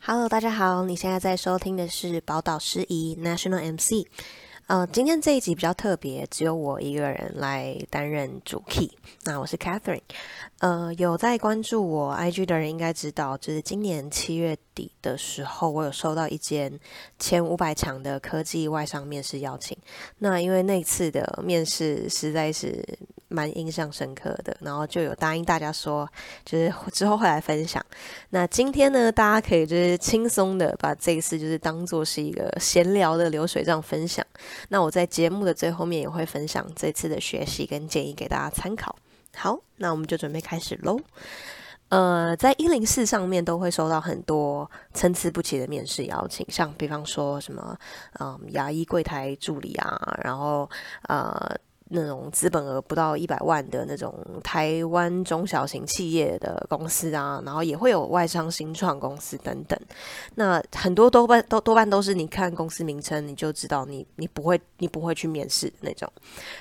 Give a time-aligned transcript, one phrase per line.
[0.00, 4.06] Hello，大家好，你现在在收听的是宝岛诗仪 National MC。
[4.68, 8.90] 呃，今天这一集比较特别，只有我一个人来担任主 key。
[9.24, 10.02] 那我是 Catherine。
[10.58, 16.78] 呃，有在关注我 IG 的人应该知道，就是今年七月底的时候，我有收到一间
[17.18, 19.74] 前五百强的科技外商面试邀请。
[20.18, 22.84] 那因为那次的面试实在是
[23.28, 26.08] 蛮印象深刻的，然后就有答应大家说，
[26.44, 27.84] 就是之后会来分享。
[28.30, 34.24] 那今天呢，大家可以就是轻松的把这一次就是当做是一个闲聊的流水账分享。
[34.70, 38.96] 那我在节目的最后面也会分享这次的学习跟建议给大家参考。
[39.36, 40.98] 好，那我们就准备开始喽。
[41.90, 47.78] 呃，在一零四上面都会收到很多参差不齐的面试邀请，像比方说什么，
[48.20, 50.68] 嗯，牙医柜台助理啊，然后
[51.08, 51.56] 呃。
[51.90, 59.78] 那种资本额不到一百万的那种台湾中小型企业的公司啊，然后也会有外商新创公司等等。
[60.34, 66.10] 那很多多半都多半都是你看公司名称你就知道你你不会你不会去面试那种。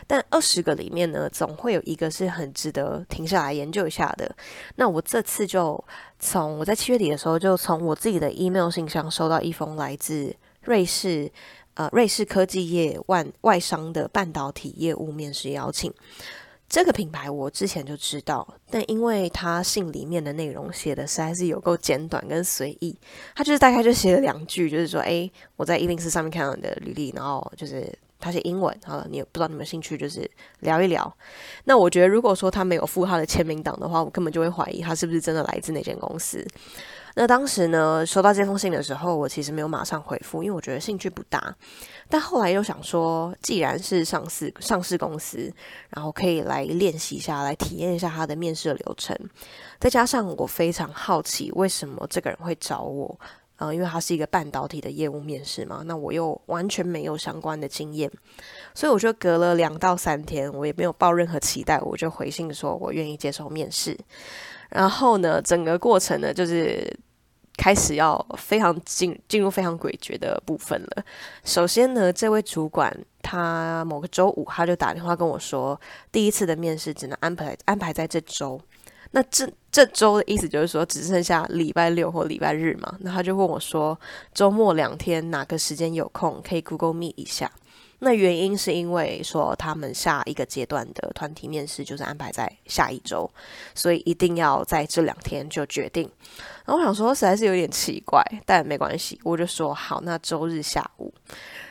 [0.08, 4.34] 但二十个里面呢，总会有一个是很值得停下来研究一下的。
[4.76, 5.84] 那我这次就
[6.20, 11.32] 从我在七月底的时候就从我自己的 email 信箱收到一封来自瑞士。
[11.78, 15.94] 呃，瑞士科技业外外商的半导体业务面试邀请，
[16.68, 22.98] 这个品牌我之前就知道，但因为他信里面的内容写的实在是有够简短跟随意，
[23.36, 27.88] 他就是大概就写了两句，就是说，诶，我在一零四上面看到你的履历，然后就是
[28.20, 30.28] 他写英文，好了，你也不知道你们兴趣，就是
[30.62, 31.16] 聊一聊。
[31.66, 36.44] 那我觉得，如果说他没有附他的签名档的话，我根本就会怀疑他是不是真的来自那间公司。
[37.20, 41.56] 那当时呢，收到这封信的时候，我其实没有马上回复，因为我觉得兴趣不大。
[42.08, 45.52] 但后来又想说，既然是上市上市公司，
[45.90, 49.18] 然后可以来练习一下，来体验一下他的面试流程。
[49.80, 53.20] 再加上我非常好奇，为什么这个人会找我？
[53.56, 58.12] 呃，因为他是一个半导体的业务面试嘛，那我又完全没有相关的经验，
[58.76, 63.98] 所以我就隔了两到三天，我也没有抱任何期待，我就回信说我愿意接受面试。
[64.70, 66.88] 然后呢，整个过程呢，就是。
[67.58, 71.04] 开始要非常进进入非常诡谲的部分了。
[71.44, 75.80] 首先呢，这位主管他某个周五他就打电话跟我说，
[76.12, 78.62] 第一次的面试只能安排安排在这周。
[79.12, 82.94] 那这这周的意思就是说，只剩下礼拜六或礼拜日嘛。
[83.00, 83.98] 那他就问我说，
[84.34, 87.50] 周末两天哪个时间有空，可以 Google Meet 一下。
[88.00, 93.28] 那原因是因为说他们下一个阶段的团体面试就是安排在下一周，
[93.74, 96.08] 所以一定要在这两天就决定。
[96.64, 101.12] 然后我想说实在是有点奇怪，但没关系，我就说好，那周日下午。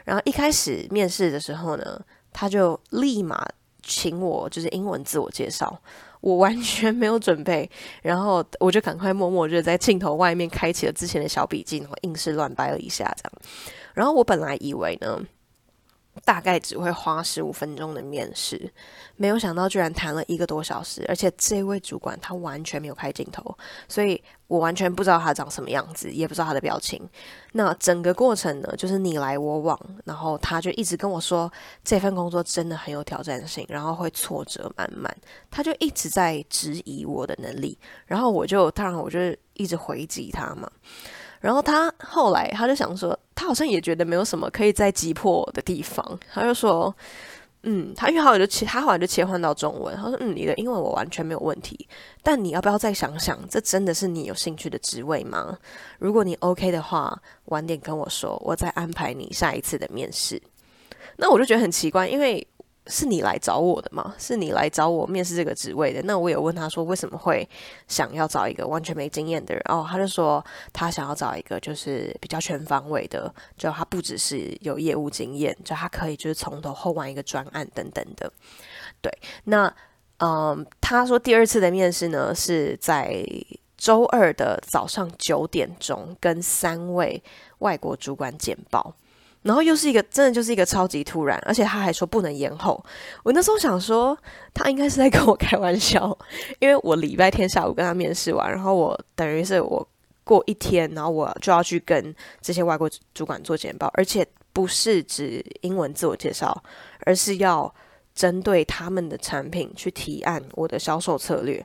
[0.04, 2.00] 然后一开始面试的时候呢，
[2.32, 3.46] 他就立马
[3.84, 5.80] 请我就是英文自我介绍，
[6.20, 7.70] 我完全没有准备，
[8.02, 13.32] 然后我就赶快默默就在镜头外面开启了之前的小笔记，然后硬是乱掰了一下这样。
[13.94, 15.22] 然后我本来以为呢。
[16.24, 18.72] 大概只会花十五分钟的面试，
[19.16, 23.56] 没有想到居然谈了一个多小时，而且这位主管他完全没有开镜头，
[23.88, 27.00] 所以我完全不知道他长什么样子，也不知道他的表情。
[27.52, 31.50] 那整个过程呢，就是你来我往，然后他就一直跟我说
[31.84, 35.14] 这份工作真的很有挑战性，然后会挫折满满，
[35.50, 39.18] 他就一直在质疑我的能力，然后我就当然我就
[39.54, 40.70] 一直回击他嘛。
[41.40, 46.92] 然后他后来他就想说，他好像也觉得没有什么可以再击破的地方，他就说，
[47.62, 51.86] 嗯，他因为后来就切，他后来就切换到中文，他说，嗯，你的英文我完全没有问题，
[52.22, 55.56] 但你要不要再想想，这真的是你有兴趣的职位吗？
[56.00, 60.42] 如果你 OK 的话，晚点跟我说，我再安排你下一次的面试。
[61.18, 62.44] 那我就觉得很奇怪，因为。
[62.88, 64.14] 是你来找我的吗？
[64.18, 66.00] 是你来找我面试这个职位的？
[66.02, 67.48] 那我有问他说，为什么会
[67.88, 69.62] 想要找一个完全没经验的人？
[69.68, 78.32] 哦，他就说他想要找一个就是比较全方位的，就他不只是有业务经验，就他可以就是从头后完一个专案等等的。
[79.00, 79.12] 对，
[79.44, 79.72] 那
[80.18, 83.24] 嗯，他说第二次的面试呢是在
[83.76, 87.22] 周二的早上九点钟，跟三位
[87.58, 88.94] 外国主管简报。
[89.46, 92.84] 然后又是一个真的就是一个超级突然，而且他还说不能延后。
[93.22, 94.18] 我那时候想说，
[94.52, 96.18] 他应该是在跟我开玩笑，
[96.58, 99.88] 因为我礼拜天下午跟他面试完，然后我等于是我
[100.24, 106.62] 过一天，然后我就要去跟这些外国主管做简报，而且不是指英文自我介绍，
[107.04, 107.72] 而是要
[108.14, 111.64] 针对他们的产品去提案我的销售策略。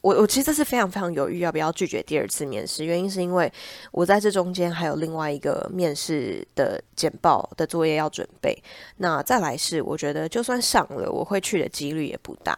[0.00, 3.52] 我我其实是非常非常犹豫要不要拒绝第二次面试，原因是因为
[3.92, 8.56] 我在这中间还有另外一个面试的简报的作业要准备。
[8.96, 12.56] 那再来是，我觉得就算上了，我会去的几率也不大。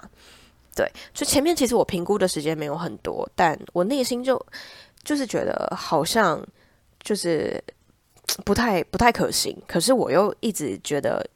[0.75, 4.41] 对，就前面其实我评估的时间没有很多，但我内心就
[5.03, 6.41] 就是觉得好像
[7.01, 7.63] 就是
[8.45, 9.57] 不太不太可行。
[9.67, 11.29] 可是我又一直觉得。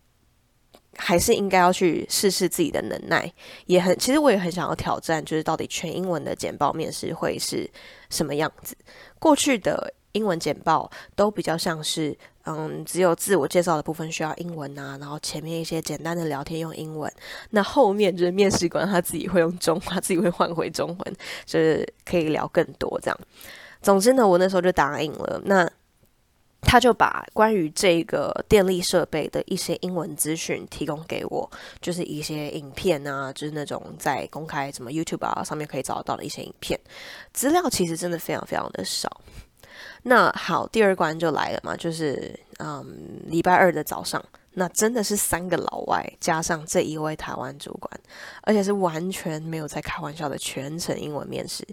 [0.99, 3.33] 还是应该要去试试自己的能耐，
[3.67, 7.71] 也很其实我也很想要挑战，就是到底全英文的简报面试会是
[8.11, 8.77] 什么样子。
[9.19, 17.13] 过去的英文简报都比较像是，嗯，只有自我介绍的部分需要英文啊，然后前面一些简单的聊天用英文，
[17.51, 23.21] 那后面就是面试官他自己会用中文，他自己会换回中文，就是可以聊更多这样。
[23.83, 25.41] 总之呢，我那时候就答应了。
[25.45, 25.71] 那
[26.69, 31.49] 他就把关于这个电力设备的一些英文资讯提供给我，
[31.81, 36.79] 就是一些影片啊，就是那种在公开什么 YouTube 啊上面可以找到的一些影片
[37.33, 39.09] 资料，其实真的非常非常的少。
[40.03, 42.85] 那好，第二关就来了嘛，就是嗯，
[43.27, 44.23] 礼拜二的早上，
[44.55, 48.01] 那真的是三个老外加上这一位台湾主管，
[48.43, 51.67] 而且是完全没有在开玩笑的全程英文面试。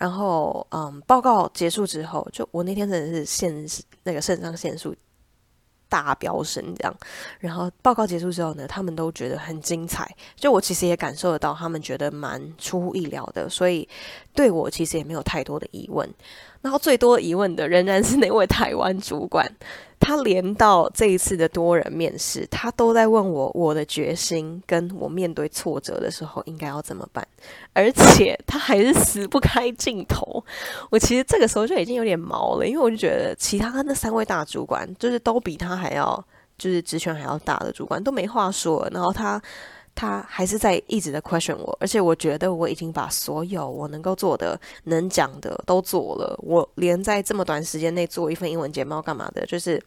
[0.00, 3.66] 然后，嗯，报告结束之后，就我那天真的是肾
[4.02, 4.96] 那个肾上腺素
[5.90, 6.96] 大飙升这样。
[7.38, 13.86] 然后报告结束之后呢，他们都觉得很精彩，就我其实也感受得到，他们觉得蛮出乎意料的，所以
[14.34, 16.08] 对我其实也没有太多的疑问。
[16.62, 19.50] 然后最多疑问的仍然是那位台湾主管，
[19.98, 27.26] 他连到这一次的多人面试，他都在问我我的决心，跟我面对挫折的时候应该要怎么办，
[27.72, 30.44] 而且他还是死不开镜头。
[30.90, 36.22] 我其实这个时候就已经有点毛了，因为我就觉得其他那三位大主管，就是都比他还要，
[36.58, 39.40] 就是职权还要大的主管都没话说，然后他。
[40.00, 46.34] 他还是在一直的 question 我，而且我觉得我已经把所有我能够做的、能讲的都做了。
[46.42, 49.78] 我连在这么短时间内做一份英文简报干嘛的，就是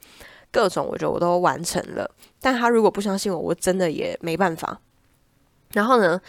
[0.51, 2.07] 各种我觉得我都完成了。
[2.39, 4.79] 但他如果不相信我，我真的也没办法。
[5.71, 6.21] 然后呢，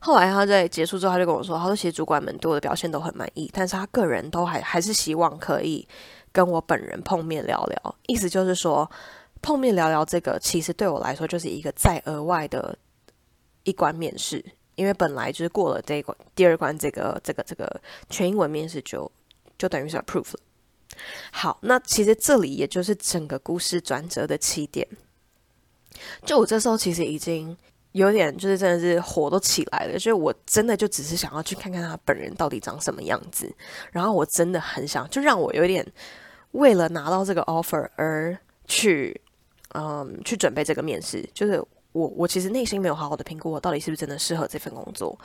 [0.00, 5.86] 后来他在结束之后，他就跟我说，他说其实主管们对我的表现都很满意，但是他个人都还还是希望可以
[6.32, 7.94] 跟我本人碰面聊聊。
[8.08, 8.90] 意思就是说，
[9.40, 12.76] 碰面聊聊这个，其实对我来说就是一个再额外的。
[13.68, 14.42] 一关面试，
[14.76, 19.10] 因为本来就是过了这一关，第二关这个这个这个全英文面试就
[19.58, 20.40] 就等于是 approve 了。
[21.30, 24.88] 好，那其实这里也就是整个故事转折的起点。
[26.24, 27.54] 就我这时候其实已经
[27.92, 33.54] 有点就是真的是火都起来了，就是我真的就只是想要去看看他本人到底长什么样子，
[33.92, 35.86] 然后我真的很想，就让我有点
[36.52, 38.36] 为了拿到这个 offer 而
[38.66, 39.20] 去
[39.74, 41.62] 嗯去准备这个面试，就是。
[41.92, 45.18] 我我其实内心没有好好的评估我到底是不是真的适合这份工作，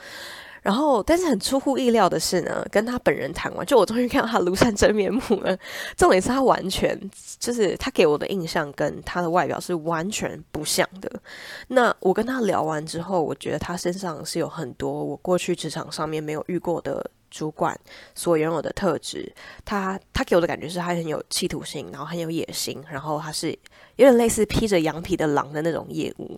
[0.62, 5.56] 然后但是很出乎意料的是呢，跟他本人谈完，就我终于看到他庐山真面目了。
[5.96, 6.98] 重点是他完全
[7.38, 11.20] 就是他给我的印象跟他的外表是完全不像的。
[11.68, 17.78] 那我跟他聊完之后，我觉得他身上是有很多我过去职场上面没有遇过的主管
[18.14, 19.34] 所拥有的特质。
[19.64, 23.58] 他他给我的感觉是他很有企图心，然后很有野心，然后他是。
[23.96, 26.36] 有点类似披着羊皮的狼的那种业务，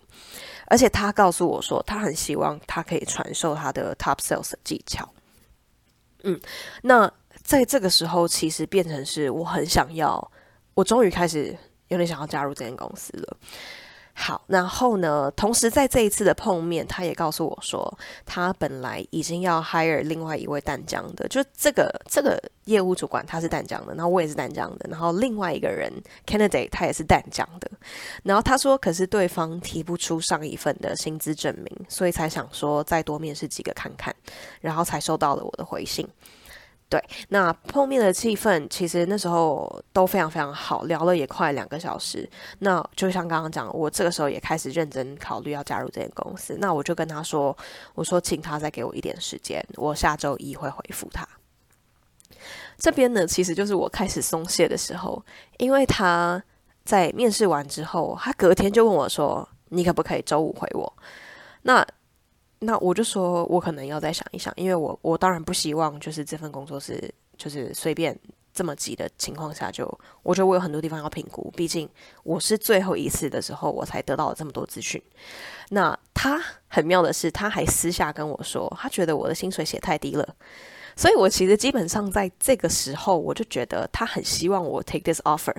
[0.67, 5.09] 而且他告诉我说，他很希望他可以传授他的 top sales 技巧。
[6.25, 6.39] 嗯，
[6.83, 7.11] 那
[7.43, 10.31] 在这个时候，其实变成是我很想要，
[10.75, 11.57] 我终于开始
[11.89, 13.37] 有点想要加入这间公司了。
[14.19, 25.93] 好，然后呢，同时在这一次的碰面，他也告诉我说，他本来已经要 hire 另外一位淡江的，就这个这个业务主管他是淡江的，然后我也是淡江的，然后另外一个人
[26.27, 27.71] candidate 他也是淡江的，
[28.23, 34.17] 然后他说，可是对方提不出上一份的薪资证明，所以才想说再多面试几个看看，
[34.63, 36.09] 然后才收到了我的回信。
[36.89, 42.29] 对，那碰面的气氛其实那时候都非常非常好，聊了也快两个小时。
[42.61, 46.57] 那就像刚刚讲，我这个时候也开始认真考虑要加入这间公司。
[46.61, 47.57] 那我就跟他说
[47.95, 51.27] ：“我说，请他再给我一点时间，我下周一会回复他。”
[52.79, 55.21] 这边呢，其实就是我开始松懈的时候，
[55.59, 56.41] 因为他
[56.85, 60.93] 在面试完之后，他隔天就问我说：“你可不可以周五回我？”
[61.63, 61.85] 那
[62.61, 68.19] 那我就说，我可能要再想一想，因为我我当然不希望就是这份工作是就是随便
[68.55, 69.87] 这么急的情况下就，
[70.23, 71.87] 我觉得我有很多地方要评估，毕竟
[72.23, 75.01] 我是最后一次的时候我才得到了这么多资讯。
[75.69, 80.27] 那他很妙的是，他还私下跟我说，他觉得我的薪水写太低了，
[80.97, 85.55] 所以我其实基本上在这个时候我就觉得他很希望我 take this offer，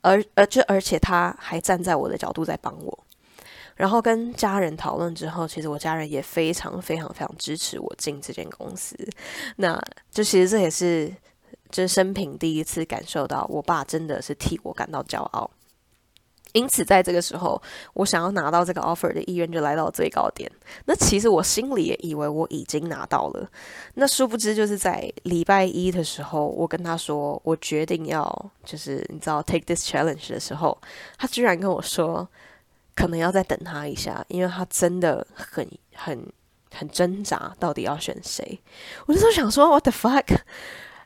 [0.00, 2.98] 而而就而且他还站在我的角度在帮我。
[3.78, 8.94] 然后跟家人讨论之后，其实我家人也非常非常非常支持我进这间公司。
[9.56, 9.80] 那
[10.10, 11.10] 就其实这也是
[11.70, 15.48] 就是生平第一次感受到，我爸真的是替我感到骄傲。
[16.52, 17.60] 因此，在这个时候，
[17.92, 20.50] 我想要拿到这个 offer 的意愿就来到最高点。
[20.86, 23.48] 那其实我心里也以为我已经拿到了。
[23.94, 30.76] 那殊不知，就是在礼拜一的时候，我跟他说我决定要，就是你知道 take this challenge 的时候，
[31.18, 32.26] 他居然跟我说，
[32.98, 35.64] 可能要再等他一下，因为他真的很
[35.94, 36.26] 很
[36.72, 38.60] 很挣扎，到底要选谁。
[39.06, 40.36] 我那时候想说，what the fuck，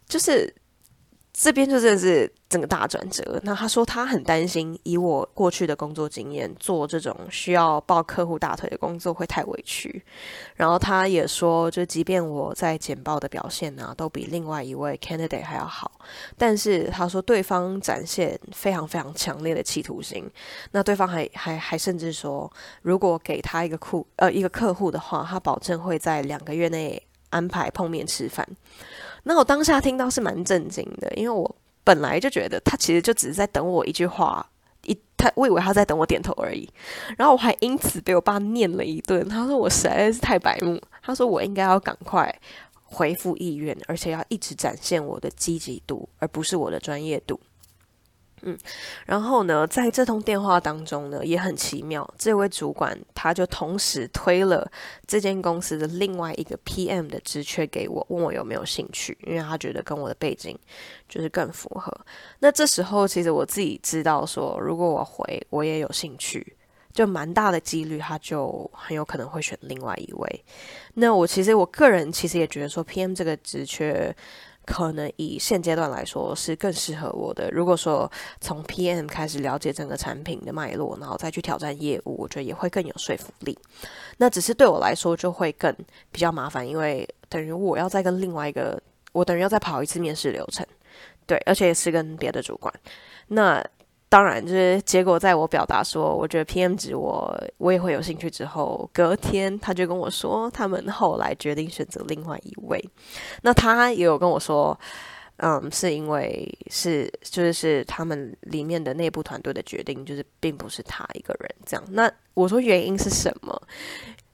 [0.08, 0.54] 就是。
[1.42, 3.40] 这边就真的是整个大转折。
[3.42, 10.04] 那他说他很担心，以我过去的工作经验，做这种需要抱客户大腿的工作会太委屈。
[10.54, 15.90] 然后他也说，就即便我在简报的表现呢、都比另外一位 candidate 还要好，
[16.38, 20.24] 但是他说对方展现非常非常强烈的企图心。
[20.70, 22.48] 那对方还还还甚至说，
[22.82, 28.46] 如果给他一个库呃一个客户的话，他保证会在两个月内安排碰面吃饭。
[29.24, 34.44] 那我当下听到是蛮震惊的，因为我本来就觉得他其实就只是在等我一句话，
[34.84, 36.68] 一他我以为他在等我点头而已，
[37.16, 39.28] 然后我还因此被我爸念了一顿。
[39.28, 42.34] 他说我实在是太白目，他说我应该要赶快
[42.84, 47.38] 回复意愿，而且要一直展现我的积极度，而不是我的专业度。
[48.44, 48.58] 嗯，
[49.06, 54.68] 然后呢，在这通电话当中呢，也很奇妙，这位主管他就同时推了
[55.06, 60.58] 这间公司的另外一个 PM 的职缺给我，问我有没有兴趣，因为他觉得跟我的背景
[61.08, 61.96] 就是更符合。
[62.40, 66.56] 那这时候其实我自己知道说，如果我回我也有兴趣，
[66.92, 70.44] 就蛮大的几率他就很有可能会选另外一位。
[70.94, 74.12] 那我其实我个人其实也觉得说，PM 这个职缺。
[74.64, 77.50] 可能以现阶段来说是更适合我的。
[77.50, 83.58] 如果说从 PM 开始了解整个产品的脉络，然后再去挑战业务，我觉得也会更有说服力。
[84.18, 85.74] 那只是对我来说就会更
[86.10, 88.80] 比较麻烦，因为等于我要再跟另外一个，
[89.12, 90.64] 我等于要再跑一次面试流程，
[91.26, 92.72] 对，而且是跟别的主管。
[93.28, 93.64] 那
[94.12, 102.78] 当然，就是结果，在我表达说我觉得 PM 值我我也会有兴趣之后，隔天他就跟我说，他们后来决定选择另外一位。
[103.40, 104.78] 那他也有跟我说，
[105.36, 111.82] 嗯，是因为是就是是他们里面的内部团队的决定，就是并不是他一个人这样。
[111.88, 113.62] 那我说原因是什么？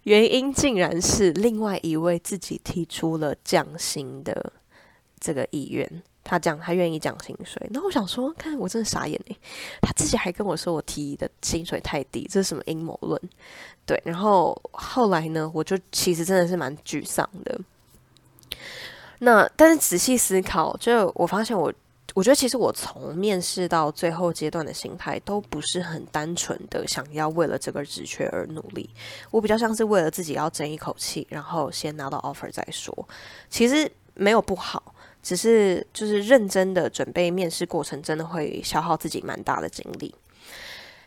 [0.02, 4.52] 原因竟然是另外一位自己提出了降薪的
[5.20, 6.02] 这个意愿。
[6.30, 9.36] 他讲他愿意讲薪水，那我想说，看我真的傻眼诶，
[9.80, 13.18] 他自己还跟我说我提的薪水太低，这是什么阴谋论？
[13.86, 17.58] 对，然后后来呢，我就其实真的是蛮沮丧的。
[19.20, 21.72] 那但是仔细思考，就我发现我，
[22.12, 28.90] 我觉得其实我从面试到最后阶段的心态都不是很单纯的想要为了这个职缺而努力，
[29.30, 33.08] 我比较像是为了自己要争一口气，然后先拿到 offer 再说。
[33.48, 34.94] 其实没有不好。
[35.22, 40.14] 只是就是认真的准备面试过程，真的会消耗自己蛮大的精力。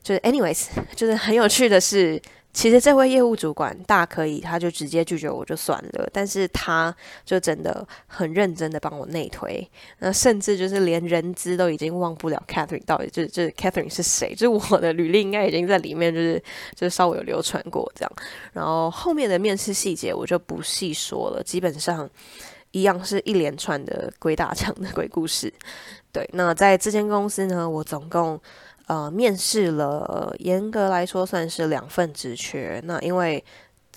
[0.03, 2.20] 就是 anyways，就是很有趣的是，
[2.51, 16.44] 其实这位业务主管大可以，他就直接拒绝我就算了，但是他就真的很认真的帮我内推，那甚至就是连人资都已经忘不了 Catherine 到底就是就是 Catherine 是谁，就是我的履历应该已经在里面就是
[16.75, 18.12] 就是稍微有流传过这样，
[18.53, 22.10] 然后后面的面试细节我就不细说了，基本上。
[22.72, 25.54] 一样是一连串的鬼打墙的鬼故事，
[26.12, 26.28] 对。
[26.34, 28.40] 那在这间公司呢，我总共
[28.88, 32.82] 呃面试了，严格来说算是两份职缺。
[32.86, 33.44] 那因为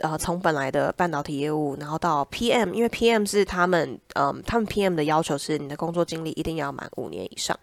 [0.01, 7.57] 呃，从本来的半导体业务，然后到 PM，因为 PM 是他们，嗯、他们 PM 的要求是你的工作经历一定要满五年以上。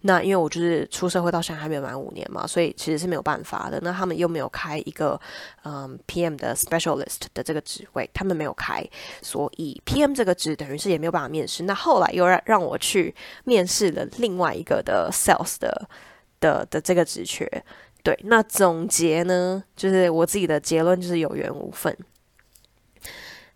[0.00, 3.78] 那因为我就是出社会到现在还没有满五年嘛，所以其实是没有办法的。
[3.82, 5.20] 那他们又没有开一个
[5.62, 8.84] 嗯、PM 的 specialist 的这个职位，他们没有开，
[9.22, 11.62] 所以 PM 这个职等于是也没有办法面试。
[11.62, 13.14] 那后来又让让我去
[13.44, 15.88] 面试了另外一个的 sales 的
[16.40, 17.48] 的的这个职缺。
[18.06, 21.92] 对，那总结呢，就是我自己的结论就是有缘无分。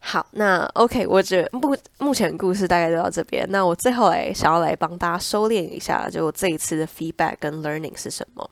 [0.01, 3.47] 好，那 OK，我觉得目目前故事大概就到这边。
[3.51, 8.51] 那我最后来想要来帮大家收敛一下，就我这一次的 feedback 跟 learning 是什么？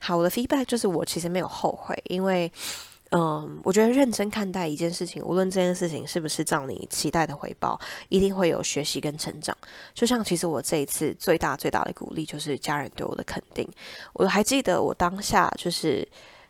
[0.00, 2.52] 好，我的 feedback 就是我其实没有后悔，因为。
[3.14, 7.78] 嗯，我觉得认真看待一件事情，无论这件事情是不是照你期待的回报，
[8.08, 9.54] 一定会有学习跟成长。
[9.92, 13.68] 就像其实我这一次最大最大的鼓励，就是家人对我的肯定。
[14.14, 16.08] 我还记得我当下就是，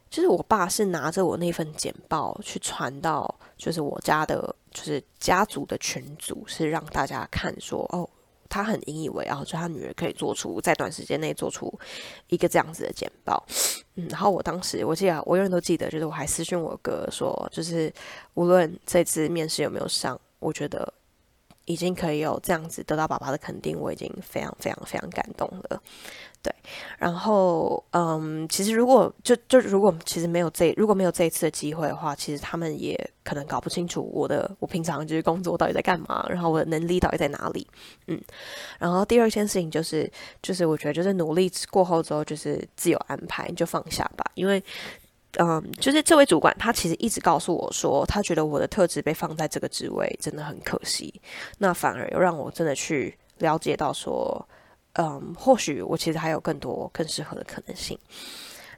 [0.09, 8.09] 就是我爸是拿着我那份简报去传到，就是我家的，就是家族的群组，是让大家看说，哦，
[8.53, 11.73] 他很引以为傲，就他女儿可以做出在短时间内做出
[12.29, 13.43] 一个这样子的简报。
[13.95, 17.91] 嗯，然后我当时我记得我永远都记得，就是我还私讯我哥说，就是
[18.35, 20.93] 无论这次面试有没有上，我觉得
[21.65, 25.83] 已经可以有这样子得到爸爸的肯定，我已经非常非常非常感动了。
[26.43, 26.53] 对，
[26.99, 37.65] 然后嗯，其实如果就就如果其实没有这如果没有这一次的机会的话，其实他们也可能搞不清楚我的我平常就是工作到底在干嘛，然后我的能力到底在哪里，
[38.09, 38.21] 嗯，
[38.81, 40.11] 然后第二件事情就是
[40.43, 44.61] 就是我觉得就是努力过后之后就是自有安排，你就放下吧，因为
[45.39, 51.21] 嗯，就是这位主管他其实一直告诉我说，他觉得我的特质被放在这个职位真的很可惜，
[51.59, 54.45] 那反而又让我真的去了解到说。
[54.95, 57.99] 嗯，或许我其实还有更多更适合的可能性，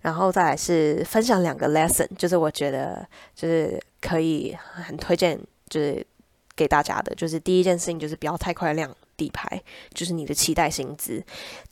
[0.00, 3.04] 然后再来是分享两个 lesson，就是我觉得
[3.35, 5.37] 就是可以很推荐，
[5.68, 6.06] 就是
[6.54, 9.61] 给大家的，就是第一件事情就是不要太快亮底牌，
[9.92, 11.21] 就是你的期待薪资，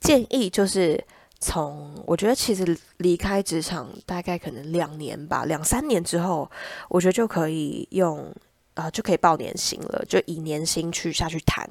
[0.01, 1.01] 建议就是
[1.39, 6.51] 从我觉得其实离开职场大概可能两年吧，两三年之后，
[6.89, 8.33] 我觉得就可以用。
[8.75, 11.69] 啊、就可以报年薪了，就以年薪去下去谈。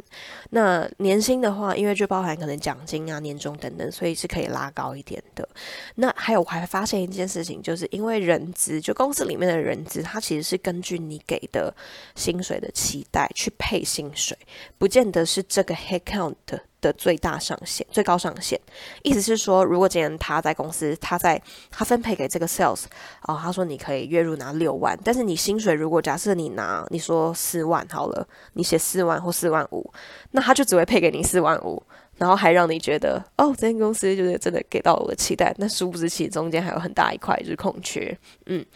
[0.51, 5.49] 那年薪的话，因为就包含可能奖金啊、年终等等，所以是可以拉高一点的。
[5.97, 11.75] 那还有，我还发现一件事情，就是因为人资，就公司里面的人资，它其实是根据你给的
[12.15, 14.39] 薪水的期待去配薪水，
[14.79, 16.37] 不见得是这个 headcount。
[16.83, 18.61] 的最大上限，最高上限，
[19.03, 22.85] 意思是说，如果今天他在公司，他在他分配给这个 sales，
[23.23, 29.91] 哦，他说你可以月入拿六万，但是你薪水如果假设你拿你说四万好了，你写四万或四万五，
[30.33, 31.83] 那他就只会配给你四万五，
[32.19, 38.67] 然后还让你觉得哦，这间公司就是真的给到我的期待，那殊不知其中间还有很大一块就是空缺，嗯，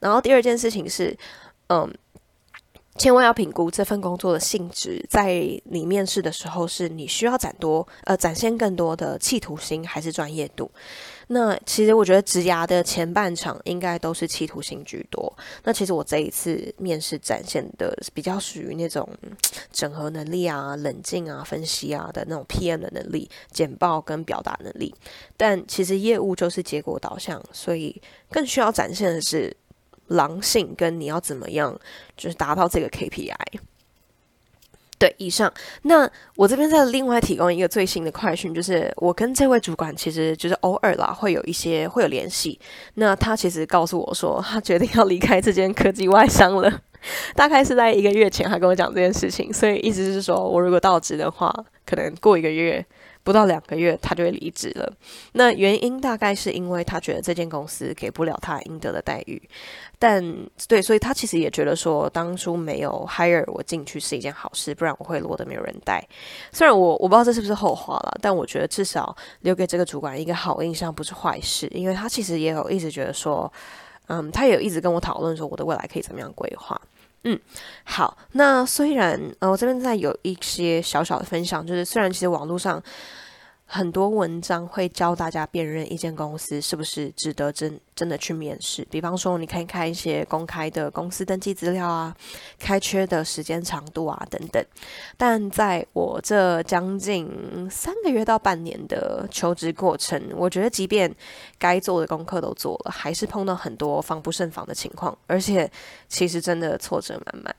[0.00, 1.16] 然后第二件事情是，
[1.68, 1.88] 嗯。
[2.98, 10.70] 千万要评估这份工作的性质，在你面试的时候，是你需要展多呃展现更多的企图心，还是专业度？
[11.28, 15.34] 那其实我觉得职涯的前半场应该都是企图心居多。
[15.64, 19.08] 那其实我这一次面试展现的比较属于那种
[19.72, 24.94] 整合能力啊、冷静啊、分析啊的那种 PM 的能力、简报跟表达能力。
[25.38, 29.56] 但其实业务就是结果导向，所以更需要展现的是。
[30.12, 31.78] 狼性跟你要怎么样，
[32.16, 33.34] 就是达到这个 KPI。
[34.98, 42.56] 对，以上，那我这边再另外提供一个最新的快讯，就是我跟这位主管其实就是偶尔啦会有一些会有联系。
[42.94, 46.80] 那他其实告诉我说，他决定要离开这间科技外商了，
[47.34, 49.52] 大概是在一个月前，他跟我讲这件事情。
[49.52, 51.52] 所以意思是说我如果到职的话，
[51.84, 52.86] 可能过一个月。
[53.24, 54.92] 不到两个月，他就会离职了。
[55.32, 59.40] 那原因大概是因为他觉得这间公司给不了他应得的待遇。
[59.98, 60.20] 但
[60.66, 66.04] 对，所以他其实也觉得说，当初没有 hire 我进去是一件好事，不然我会落得没有人带。
[66.50, 73.50] 虽然我我不知道这是不是后话了，但我觉得至少留给这个主管一个好印象不是坏事，因为他其实也有一直觉得说，
[74.08, 76.80] 嗯，他也一直跟我讨论说我的未来可以怎么样规划。
[77.24, 77.38] 嗯，
[77.84, 78.18] 好。
[78.32, 82.82] 那虽然呃，我这边在有一些小小的分享，就是虽然其实网络上
[83.74, 92.14] 很多文章会教大家辨认一间公司是不是值得真真的去面试，比方说你可以看一些公开的公司登记资料啊，
[92.58, 94.62] 开缺的时间长度啊等等。
[95.16, 97.26] 但在我这将近
[97.70, 101.10] 三个月到半年的求职过程，我觉得即便
[101.58, 105.70] 该做的功课都做了，还是碰到很多防不胜防的情况，而且
[106.08, 107.56] 其实真的挫折满满。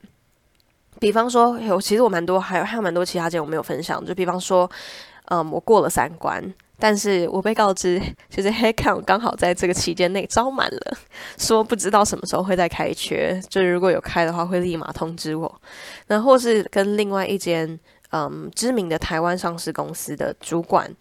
[0.99, 4.69] 比方说，有其实我蛮多，还有还有蛮多其他件我没有分享，就比方说。
[5.25, 10.97] 嗯，我过了三关，但是我被告知，就是 headcount 刚好在这个期间内招满了，
[11.37, 15.61] 说不知道什么时候会再开缺，就是如果有开的话，会立马通知我。
[16.07, 17.79] 那或是跟另外一间
[18.11, 20.93] 嗯知名的台湾上市公司的主管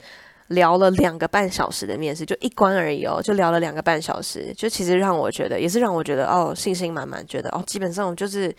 [0.48, 8.54] 聊了两个半小时的面试，就一关而已哦，就聊了两个半小时，就其实让我觉得，也是让我觉得哦，信心满满，觉得哦，基本上就是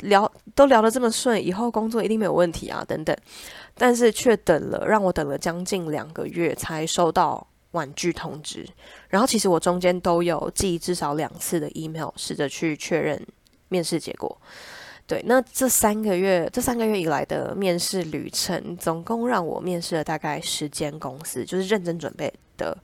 [0.00, 3.16] 聊都聊得这么顺，以后工作一定没有问题啊，等等。
[3.76, 8.64] 但是却等了，让我等了将近两个月才收到婉拒通知。
[9.08, 13.20] 然后其实我中间都有寄至少两次的 email，试着去确认
[13.68, 14.40] 面试结果。
[15.06, 22.74] 对，那这三个月，这三个月以来的面试旅程，总共让我面试了大概十间公司，就是认真准备的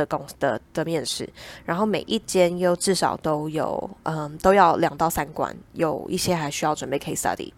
[0.00, 1.28] 的公司的的面试。
[1.64, 7.52] 然后每一间又至少都有，嗯，都要两到三关，有一些还需要准备 case study。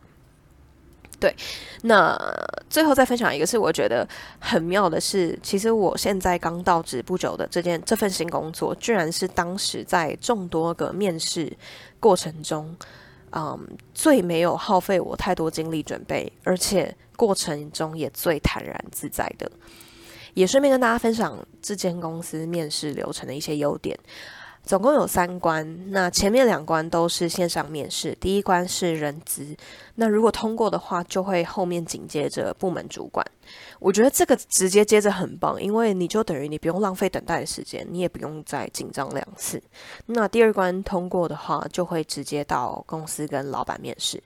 [1.21, 1.33] 对，
[1.83, 2.19] 那
[2.69, 4.05] 最后再分享一个，是我觉得
[4.41, 11.57] 很妙的是，其实我现在刚到职不久的这件这份新工作，居然是当时在众多个面试
[12.01, 12.77] 过程中，
[13.31, 13.57] 嗯，
[13.95, 19.49] 最没有耗费我太多精力准备，而且过程中也最坦然自在的。
[20.35, 23.99] 也顺便跟大家分享这间公司面试流程的一些优点。
[24.65, 29.57] 总共有三关，那前面两关都是线上面试，第一关是人资，
[29.97, 33.27] 那如果通过的话，就会后面紧接着部门主管。
[33.81, 39.61] 我觉得这个直接接着很棒，因为你就等于你不用浪费等待的时间，你也不用再紧张两次。
[40.07, 44.23] 那第二关通过的话，就会直接到公司跟老板面试。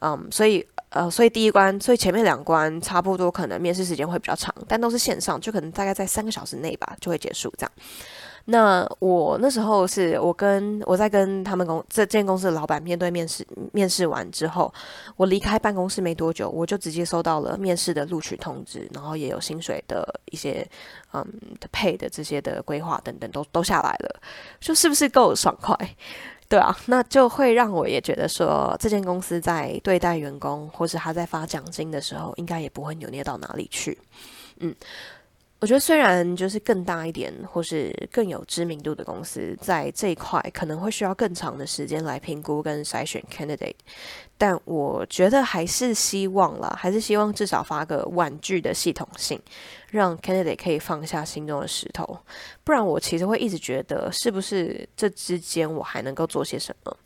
[0.00, 7.72] 嗯，所以呃，所以第一关，所以前面两关差不多，可能面试时间会比较长，但都是线上，就可能大概在三个小时内吧，就会结束这样。
[8.50, 14.72] 那我那时候是我跟我在跟他们公这间公司的老板面对面试，面试完之后，
[15.16, 20.66] 我离开办公室没多久，我就直接收到了面试的录取通知，然后也有薪水的一些
[21.12, 21.22] 嗯
[21.60, 24.20] 的配的这些的规划等等都都下来了，
[24.58, 25.76] 就是不是够爽快？
[26.48, 33.98] 对啊，那就会让我也觉得说，这间公司在对待员工或是他在发奖金的时候，应该也不会扭捏到哪里去，
[34.60, 34.74] 嗯。
[35.60, 43.74] 我觉得虽然就是更大一点或是更有知名度的公司，在这一块可能会需要更长的时间来评估跟筛选 candidate，
[44.36, 49.40] 但我觉得还是希望啦，还是希望至少发个婉拒的系统性，
[49.90, 52.16] 让 candidate 可以放下心中的石头。
[52.62, 56.96] 不然我其实会一直觉得，是不是这之间我还能够做些什么？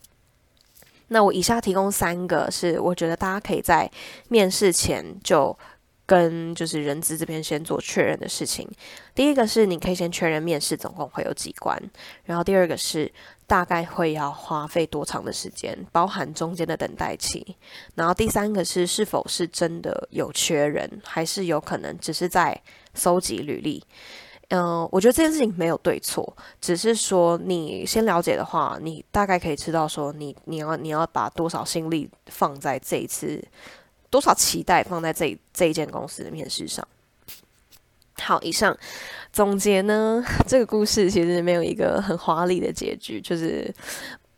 [1.07, 3.89] 那我以下提供三个，是我觉得大家可以在
[4.29, 5.57] 面试前就。
[6.05, 8.69] 跟就是人资这边先做确认的事情。
[9.15, 11.81] 第一个是你可以先确认面试总共会有几关，
[12.25, 13.11] 然后第二个是
[13.47, 17.55] 大概会要花费多长的时间，包含中间的等待期。
[17.95, 22.61] 然后第三个是是否是真的有缺人，还是有可能只是在
[22.93, 23.83] 搜集履历。
[24.49, 33.41] 嗯、我觉得这件事情没有对错，只是说你先了解的话，你大概可以知道说你你要你要把多少心力放在这一次。
[34.13, 36.87] 多少期待放在这这一间公司的面试上？
[38.21, 38.77] 好，以上
[39.31, 43.73] 总结呢， 这个故事其实没有一个很华丽的结局，就是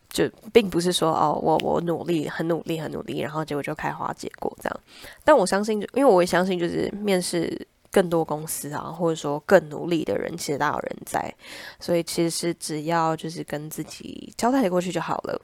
[0.08, 4.80] 就并不是说哦，我我努力很努力很努力，然后结果就开花结果这样。
[5.26, 11.36] 但我相信，因为我也相信，就是面试更多公司啊，或者说更努力的人，其实大有人在。
[11.82, 15.42] 所以其实只要就是跟自己交代的过去就好了。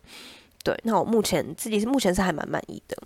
[0.63, 2.97] 对，那我目前自己是目前是还蛮满意的。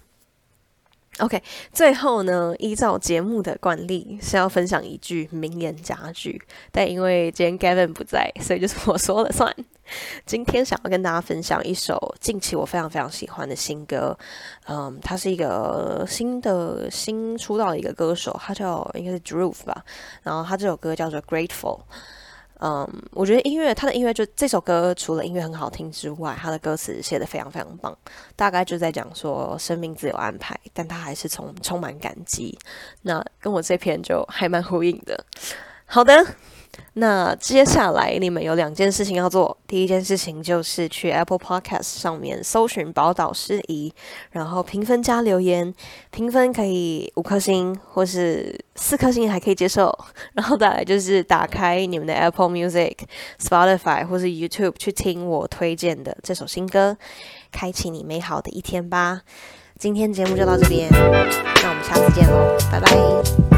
[1.19, 6.41] OK，最后呢，依照节目的惯例是要分享一句名言佳句，
[6.73, 9.55] 但因为今天 Gavin 不在，所以就是我说了算。
[10.25, 14.17] 今天想要跟大家分享一首近期我非常非常喜欢的新歌，
[14.67, 19.85] 嗯，他是一个新的新出道的一个歌手，他叫应该是 Dhruv 吧，
[20.23, 21.79] 然后他这首歌叫做 Grateful。
[22.59, 27.95] 嗯，我觉得音乐，他的音乐就这首歌，除了音乐很好听之外，他的歌词写的非常非常棒。
[28.35, 32.57] 大概就在讲说，生命自有安排，但他还是充充满感激。
[33.01, 35.23] 那跟我这篇就还蛮呼应的。
[35.85, 36.25] 好的。
[36.93, 39.57] 那接下来你们有两件事情要做。
[39.67, 43.93] 第一件事情就是去 Apple Podcast 上面搜寻宝岛诗仪，
[44.31, 45.73] 然后评分加留言。
[46.11, 49.93] 评分可以五颗星，或是四颗星还可以接受。
[50.33, 52.95] 然后再来就是打开你们的 Apple Music、
[53.41, 56.95] Spotify 或是 YouTube 去听我推荐的这首新歌，
[57.51, 59.21] 开启你美好的一天吧。
[59.77, 60.87] 今天节目就到这边。
[60.91, 63.54] 那我们下次见喽，拜拜